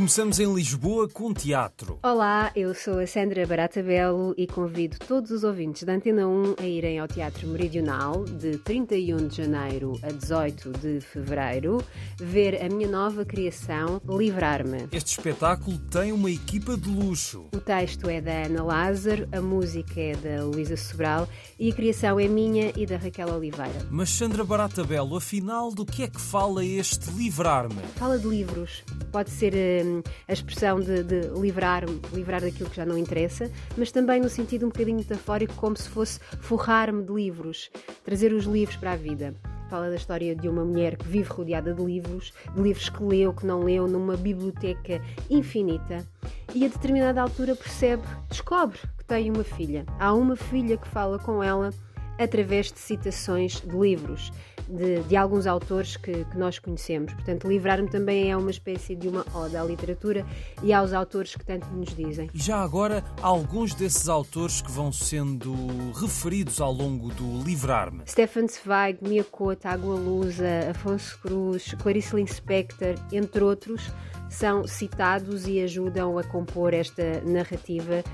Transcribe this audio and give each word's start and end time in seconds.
Começamos 0.00 0.40
em 0.40 0.50
Lisboa 0.54 1.06
com 1.10 1.30
teatro. 1.34 1.98
Olá, 2.02 2.50
eu 2.56 2.74
sou 2.74 3.00
a 3.00 3.06
Sandra 3.06 3.46
Barata 3.46 3.82
Belo 3.82 4.34
e 4.34 4.46
convido 4.46 4.98
todos 4.98 5.30
os 5.30 5.44
ouvintes 5.44 5.82
da 5.82 5.92
Antena 5.92 6.26
1 6.26 6.54
a 6.58 6.66
irem 6.66 6.98
ao 6.98 7.06
Teatro 7.06 7.46
Meridional 7.46 8.24
de 8.24 8.56
31 8.56 9.28
de 9.28 9.36
janeiro 9.36 10.00
a 10.02 10.10
18 10.10 10.70
de 10.70 11.02
fevereiro 11.02 11.84
ver 12.18 12.64
a 12.64 12.68
minha 12.70 12.88
nova 12.88 13.26
criação 13.26 14.00
Livrar-me. 14.08 14.88
Este 14.90 15.18
espetáculo 15.18 15.76
tem 15.90 16.12
uma 16.12 16.30
equipa 16.30 16.78
de 16.78 16.88
luxo. 16.88 17.44
O 17.54 17.60
texto 17.60 18.08
é 18.08 18.22
da 18.22 18.46
Ana 18.46 18.62
Lázaro, 18.62 19.28
a 19.30 19.42
música 19.42 20.00
é 20.00 20.16
da 20.16 20.44
Luísa 20.44 20.78
Sobral 20.78 21.28
e 21.58 21.70
a 21.70 21.74
criação 21.74 22.18
é 22.18 22.26
minha 22.26 22.72
e 22.74 22.86
da 22.86 22.96
Raquel 22.96 23.28
Oliveira. 23.34 23.86
Mas 23.90 24.08
Sandra 24.08 24.44
Barata 24.44 24.82
Belo, 24.82 25.18
afinal, 25.18 25.70
do 25.70 25.84
que 25.84 26.04
é 26.04 26.08
que 26.08 26.20
fala 26.20 26.64
este 26.64 27.10
Livrar-me? 27.10 27.82
Fala 27.96 28.18
de 28.18 28.26
livros. 28.26 28.82
Pode 29.10 29.30
ser 29.30 29.54
hum, 29.54 30.02
a 30.28 30.32
expressão 30.32 30.80
de, 30.80 31.02
de 31.02 31.20
livrar-me, 31.40 32.00
livrar 32.12 32.40
daquilo 32.40 32.70
que 32.70 32.76
já 32.76 32.86
não 32.86 32.96
interessa, 32.96 33.50
mas 33.76 33.90
também 33.90 34.20
no 34.20 34.28
sentido 34.28 34.66
um 34.66 34.68
bocadinho 34.68 34.98
metafórico, 34.98 35.54
como 35.54 35.76
se 35.76 35.88
fosse 35.88 36.20
forrar-me 36.40 37.02
de 37.02 37.12
livros, 37.12 37.70
trazer 38.04 38.32
os 38.32 38.44
livros 38.44 38.76
para 38.76 38.92
a 38.92 38.96
vida. 38.96 39.34
Fala 39.68 39.88
da 39.88 39.94
história 39.94 40.34
de 40.34 40.48
uma 40.48 40.64
mulher 40.64 40.96
que 40.96 41.06
vive 41.06 41.30
rodeada 41.30 41.72
de 41.72 41.80
livros, 41.80 42.32
de 42.54 42.60
livros 42.60 42.88
que 42.88 43.04
leu, 43.04 43.32
que 43.32 43.46
não 43.46 43.62
leu, 43.62 43.86
numa 43.86 44.16
biblioteca 44.16 45.00
infinita. 45.30 46.04
E 46.52 46.64
a 46.64 46.68
determinada 46.68 47.22
altura 47.22 47.54
percebe, 47.54 48.02
descobre 48.28 48.78
que 48.98 49.04
tem 49.04 49.30
uma 49.30 49.44
filha. 49.44 49.86
Há 50.00 50.12
uma 50.12 50.34
filha 50.34 50.76
que 50.76 50.88
fala 50.88 51.20
com 51.20 51.40
ela 51.40 51.72
através 52.20 52.70
de 52.70 52.78
citações 52.78 53.60
de 53.60 53.76
livros 53.76 54.30
de, 54.70 55.02
de 55.02 55.16
alguns 55.16 55.46
autores 55.46 55.96
que, 55.96 56.24
que, 56.24 56.38
nós 56.38 56.58
conhecemos. 56.58 57.12
Portanto, 57.12 57.48
Livrar-me 57.48 57.88
também 57.88 58.30
é 58.30 58.36
uma 58.36 58.50
espécie 58.50 58.94
de 58.94 59.08
uma 59.08 59.24
ode 59.34 59.56
à 59.56 59.64
literatura 59.64 60.24
e 60.62 60.72
aos 60.72 60.92
autores 60.92 61.34
que 61.34 61.44
tanto 61.44 61.66
nos 61.68 61.94
dizem. 61.94 62.30
E 62.32 62.38
já 62.38 62.58
agora, 62.58 63.04
alguns 63.20 63.74
desses 63.74 64.08
autores 64.08 64.62
que 64.62 64.70
vão 64.70 64.92
sendo 64.92 65.52
referidos 65.94 66.60
ao 66.60 66.72
longo 66.72 67.08
do 67.08 67.42
Livrar-me. 67.42 68.02
Stefan 68.06 68.46
Zweig, 68.46 68.98
Mia 69.02 69.24
Couto, 69.24 69.66
Água 69.66 69.96
Lusa, 69.96 70.70
Afonso 70.70 71.18
Cruz, 71.20 71.74
Clarice 71.82 72.14
Lispector, 72.14 72.94
entre 73.12 73.42
outros, 73.42 73.90
são 74.28 74.66
citados 74.66 75.48
e 75.48 75.60
ajudam 75.60 76.16
a 76.16 76.22
compor 76.22 76.72
esta 76.72 77.20
narrativa 77.22 78.04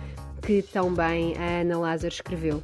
que 0.41 0.63
tão 0.63 0.95
bem 0.95 1.37
a 1.37 1.61
Ana 1.61 1.79
Lázaro 1.79 2.15
escreveu. 2.15 2.63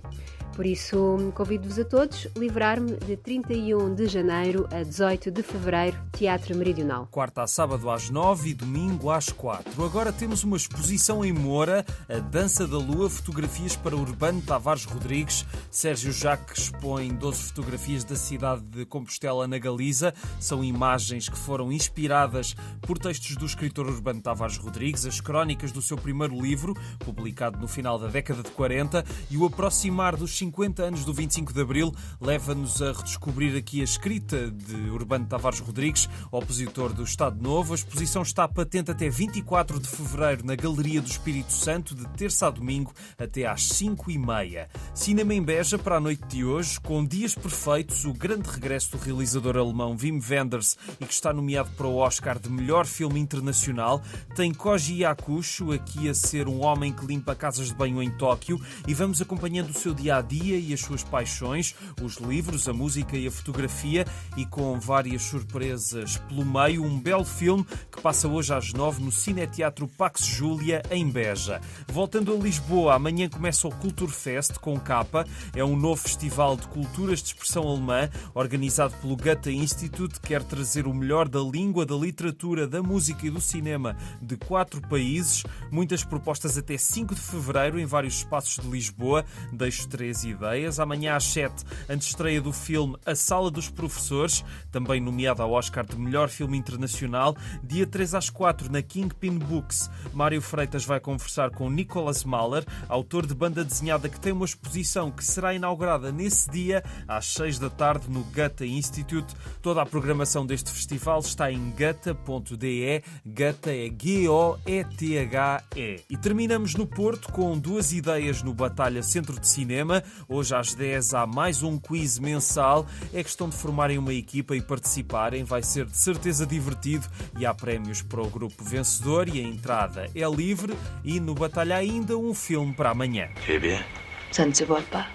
Por 0.55 0.67
isso, 0.67 1.33
convido-vos 1.35 1.79
a 1.79 1.85
todos 1.85 2.27
a 2.37 2.39
livrar-me 2.39 2.93
de 2.99 3.17
31 3.17 3.95
de 3.95 4.07
janeiro 4.07 4.69
a 4.71 4.83
18 4.83 5.31
de 5.31 5.43
fevereiro, 5.43 5.97
Teatro 6.13 6.55
Meridional. 6.55 7.09
Quarta 7.11 7.43
a 7.43 7.47
sábado 7.47 7.89
às 7.89 8.11
9 8.11 8.51
e 8.51 8.55
domingo 8.55 9.11
às 9.11 9.31
4. 9.31 9.83
Agora 9.83 10.13
temos 10.13 10.45
uma 10.45 10.59
exposição 10.59 11.25
em 11.25 11.33
Moura, 11.33 11.87
a 12.07 12.19
Dança 12.19 12.67
da 12.67 12.77
Lua, 12.77 13.09
fotografias 13.09 13.75
para 13.75 13.97
Urbano 13.97 14.43
Tavares 14.43 14.85
Rodrigues. 14.85 15.47
Sérgio 15.71 16.13
Jacques 16.13 16.65
expõe 16.65 17.09
12 17.09 17.45
fotografias 17.45 18.05
da 18.05 18.15
cidade 18.15 18.61
de 18.63 18.85
Compostela, 18.85 19.49
na 19.49 19.57
Galiza. 19.57 20.13
São 20.39 20.63
imagens 20.63 21.31
que 21.31 21.37
foram 21.37 21.73
inspiradas 21.73 22.55
por 22.83 22.99
textos 22.99 23.37
do 23.37 23.47
escritor 23.47 23.87
Urbano 23.87 24.21
Tavares 24.21 24.59
Rodrigues, 24.59 25.07
as 25.07 25.19
crónicas 25.19 25.73
do 25.73 25.81
seu 25.81 25.97
primeiro 25.97 26.39
livro, 26.39 26.77
publicado 26.99 27.59
no 27.59 27.67
final 27.67 27.99
da 27.99 28.09
década 28.09 28.43
de 28.43 28.51
40, 28.51 29.03
e 29.31 29.39
o 29.39 29.47
aproximar 29.47 30.15
dos 30.15 30.42
50 30.43 30.83
anos 30.83 31.05
do 31.05 31.15
25 31.15 31.53
de 31.53 31.61
Abril 31.61 31.95
leva-nos 32.21 32.83
a 32.83 32.91
redescobrir 32.91 33.57
aqui 33.57 33.81
a 33.81 33.85
escrita 33.85 34.51
de 34.51 34.75
Urbano 34.91 35.25
Tavares 35.25 35.61
Rodrigues, 35.61 36.09
opositor 36.33 36.93
do 36.93 37.05
Estado 37.05 37.41
Novo. 37.41 37.73
A 37.73 37.77
exposição 37.77 38.23
está 38.23 38.49
patente 38.49 38.91
até 38.91 39.09
24 39.09 39.79
de 39.79 39.87
fevereiro 39.87 40.45
na 40.45 40.57
Galeria 40.57 41.01
do 41.01 41.07
Espírito 41.07 41.53
Santo, 41.53 41.95
de 41.95 42.09
terça 42.17 42.49
a 42.49 42.51
domingo 42.51 42.93
até 43.17 43.47
às 43.47 43.63
5 43.69 44.11
e 44.11 44.19
meia. 44.19 44.69
Cinema 44.93 45.33
em 45.33 45.41
Beja 45.41 45.79
para 45.79 45.99
a 45.99 46.01
noite 46.01 46.27
de 46.27 46.45
hoje, 46.45 46.81
com 46.81 47.05
dias 47.05 47.37
perfeitos, 47.37 48.05
o 48.05 48.13
grande 48.13 48.51
regresso 48.51 48.97
do 48.97 48.99
realizador 48.99 49.57
alemão 49.57 49.97
Wim 49.97 50.21
Wenders 50.29 50.77
e 51.01 51.07
que 51.07 51.15
está 51.15 51.33
nomeado 51.33 51.71
para 51.77 51.87
o 51.87 51.99
Oscar 51.99 52.37
de 52.41 52.51
melhor 52.51 52.85
filme 52.85 53.21
internacional. 53.21 54.03
Tem 54.35 54.53
Koji 54.53 55.03
Yakusho 55.03 55.71
aqui 55.71 56.09
a 56.09 56.15
ser 56.15 56.49
um 56.49 56.65
homem 56.65 56.93
que 56.93 57.07
limpa 57.07 57.33
casas 57.37 57.69
de 57.69 57.75
banho 57.75 58.03
em 58.03 58.11
Tóquio 58.11 58.61
e 58.89 58.93
vamos 58.93 59.23
acompanhando 59.23 59.71
o 59.71 59.79
seu 59.79 59.95
dia 59.95 60.17
a 60.17 60.21
dia 60.21 60.32
dia 60.33 60.59
e 60.59 60.73
as 60.73 60.81
suas 60.81 61.05
paixões, 61.05 61.75
os 62.01 62.17
livros, 62.17 62.67
a 62.67 62.73
música 62.73 63.17
e 63.17 63.27
a 63.27 63.31
fotografia, 63.31 64.07
e 64.35 64.47
com 64.47 64.81
várias 64.81 65.23
surpresas 65.23 66.17
pelo 66.17 66.45
meio, 66.45 66.83
um 66.83 66.99
belo 66.99 67.25
filme 67.25 67.67
que 67.91 68.01
passa 68.01 68.27
hoje 68.27 68.55
às 68.55 68.73
nove 68.73 69.03
no 69.03 69.13
Cineteatro 69.13 69.87
Pax 69.87 70.25
Júlia, 70.25 70.83
em 70.91 71.09
Beja. 71.09 71.61
Voltando 71.87 72.33
a 72.33 72.37
Lisboa, 72.37 72.95
amanhã 72.95 73.29
começa 73.29 73.69
o 73.69 73.71
Culturfest 73.71 74.55
com 74.55 74.81
capa. 74.81 75.27
É 75.55 75.63
um 75.63 75.77
novo 75.77 76.01
festival 76.03 76.57
de 76.57 76.67
culturas 76.69 77.21
de 77.23 77.29
expressão 77.29 77.69
alemã, 77.69 78.09
organizado 78.35 78.95
pelo 79.03 79.17
Goethe 79.17 79.51
Institute, 79.51 80.19
que 80.19 80.29
quer 80.29 80.43
trazer 80.43 80.87
o 80.87 80.95
melhor 80.95 81.29
da 81.29 81.41
língua, 81.41 81.85
da 81.85 81.95
literatura, 81.95 82.67
da 82.67 82.83
música 82.83 83.27
e 83.27 83.31
do 83.31 83.41
cinema 83.41 83.97
de 84.21 84.37
quatro 84.37 84.81
países. 84.81 85.45
Muitas 85.71 86.03
propostas 86.03 86.57
até 86.57 86.79
5 86.79 87.15
de 87.15 87.21
fevereiro 87.21 87.79
em 87.79 87.85
vários 87.85 88.15
espaços 88.15 88.63
de 88.63 88.71
Lisboa. 88.71 89.25
Deixo 89.53 89.87
três 89.89 90.22
ideias. 90.25 90.79
Amanhã 90.79 91.17
às 91.17 91.25
7, 91.25 91.65
estreia 91.99 92.41
do 92.41 92.53
filme 92.53 92.97
A 93.07 93.15
Sala 93.15 93.51
dos 93.51 93.69
Professores, 93.69 94.45
também 94.71 95.01
nomeado 95.01 95.43
ao 95.43 95.53
Oscar 95.53 95.87
de 95.87 95.97
Melhor 95.97 96.29
Filme 96.29 96.59
Internacional. 96.59 97.37
Dia 97.63 97.87
3 97.87 98.15
às 98.15 98.31
4, 98.31 98.71
na 98.71 98.83
Kingpin 98.83 99.39
Books, 99.39 99.91
Mário 100.13 100.43
Freitas 100.43 100.85
vai 100.85 101.01
conversar 101.01 101.51
com 101.51 101.71
Nicholas 101.71 102.25
Mahler, 102.25 102.65
autor 102.89 103.27
de 103.27 103.35
banda 103.35 103.65
desenhada 103.65 104.09
que 104.09 104.21
tem 104.21 104.33
uma 104.33 104.45
exposição 104.45 105.11
que 105.11 105.25
será 105.25 105.55
inaugurada 105.55 106.13
nesse 106.13 106.51
dia, 106.51 106.83
às 107.09 107.33
6 107.35 107.59
da 107.59 107.71
tarde, 107.71 108.11
no 108.11 108.25
Gata 108.25 108.67
Institute. 108.67 109.35
Toda 109.61 109.83
a 109.83 109.87
programação 109.87 110.45
deste 110.45 110.71
festival 110.71 111.21
está 111.21 111.51
em 111.51 111.71
gata.de. 111.73 113.03
Gata 113.25 113.73
é 113.73 113.91
G-O-E-T-H-E. 113.97 116.01
E 116.09 116.17
terminamos 116.17 116.75
no 116.75 116.87
Porto 116.87 117.33
com 117.33 117.59
duas 117.59 117.93
ideias 117.93 118.43
no 118.43 118.53
Batalha 118.53 119.03
Centro 119.03 119.39
de 119.39 119.49
Cinema. 119.49 120.03
Hoje 120.29 120.55
às 120.55 120.75
10 120.75 121.15
há 121.15 121.27
mais 121.27 121.63
um 121.63 121.79
quiz 121.79 122.19
mensal. 122.19 122.87
É 123.13 123.23
questão 123.23 123.49
de 123.49 123.57
formarem 123.57 123.99
uma 123.99 124.13
equipa 124.13 124.57
e 124.57 124.61
participarem. 124.61 125.45
Vai 125.45 125.63
ser 125.63 125.87
de 125.87 125.97
certeza 125.97 126.47
divertido 126.47 127.07
e 127.39 127.47
há 127.47 127.53
prémios 127.55 128.03
para 128.03 128.23
o 128.23 128.31
grupo 128.31 128.65
vencedor 128.65 129.29
e 129.29 129.41
a 129.41 129.43
entrada 129.43 130.09
é 130.15 130.29
livre. 130.29 130.75
E 131.05 131.21
no 131.21 131.35
Batalha 131.35 131.77
ainda 131.77 132.17
um 132.17 132.35
filme 132.35 132.73
para 132.73 132.91
amanhã. 132.91 133.29
Tu 133.45 133.53
es 133.53 133.61
bien? 133.61 133.85
Ça 134.31 134.47
ne 134.47 134.55
se 134.55 134.65
voit 134.65 134.83
pas. 134.91 135.07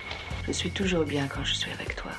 Je 0.46 0.54
suis 0.54 0.72
toujours 0.72 1.06
bien 1.06 1.28
quand 1.28 1.44
je 1.44 1.56
suis 1.56 1.72
avec 1.72 1.96
toi. 1.96 2.12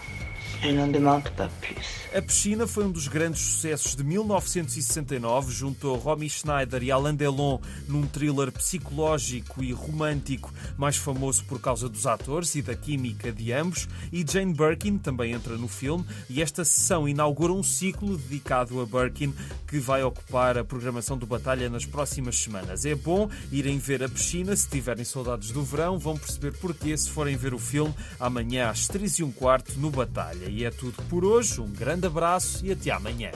A 2.13 2.21
Piscina 2.21 2.67
foi 2.67 2.85
um 2.85 2.91
dos 2.91 3.07
grandes 3.07 3.41
sucessos 3.43 3.95
de 3.95 4.03
1969, 4.03 5.53
junto 5.53 5.95
a 5.95 5.97
Romy 5.97 6.29
Schneider 6.29 6.83
e 6.83 6.91
Alain 6.91 7.15
Delon 7.15 7.61
num 7.87 8.07
thriller 8.07 8.51
psicológico 8.51 9.63
e 9.63 9.73
romântico, 9.73 10.53
mais 10.77 10.97
famoso 10.97 11.45
por 11.45 11.61
causa 11.61 11.89
dos 11.89 12.07
atores 12.07 12.57
e 12.57 12.63
da 12.63 12.75
química 12.75 13.31
de 13.31 13.53
ambos, 13.53 13.87
e 14.13 14.25
Jane 14.29 14.53
Birkin 14.53 14.99
também 14.99 15.33
entra 15.33 15.57
no 15.57 15.69
filme, 15.69 16.05
e 16.29 16.43
esta 16.43 16.65
sessão 16.65 17.09
inaugura 17.09 17.53
um 17.53 17.63
ciclo 17.63 18.17
dedicado 18.17 18.81
a 18.81 18.87
Birkin 18.87 19.33
que 19.69 19.79
vai 19.79 20.03
ocupar 20.03 20.59
a 20.59 20.65
programação 20.65 21.17
do 21.17 21.27
Batalha 21.27 21.69
nas 21.71 21.85
próximas 21.85 22.37
semanas. 22.37 22.85
É 22.85 22.95
bom 22.95 23.31
irem 23.53 23.79
ver 23.79 24.03
a 24.03 24.09
Piscina, 24.09 24.57
se 24.57 24.69
tiverem 24.69 25.05
saudades 25.05 25.53
do 25.53 25.63
verão, 25.63 25.99
vão 25.99 26.17
perceber 26.17 26.53
porquê 26.59 26.97
se 26.97 27.11
forem 27.11 27.37
ver 27.37 27.55
o 27.55 27.59
filme 27.59 27.95
amanhã 28.19 28.71
às 28.71 28.89
3 28.89 29.19
e 29.19 29.23
um 29.23 29.31
quarto 29.31 29.79
no 29.79 29.91
Batalha. 29.91 30.48
E 30.49 30.65
é 30.65 30.71
tudo 30.71 31.03
por 31.09 31.25
hoje, 31.25 31.61
um 31.61 31.71
grande 31.71 32.07
abraço 32.07 32.65
e 32.65 32.73
até 32.73 32.91
amanhã. 32.91 33.31